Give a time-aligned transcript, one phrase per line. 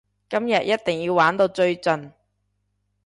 [0.31, 2.13] 今日一定要玩到最盡！